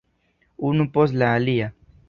[0.71, 1.73] Unu post la alia.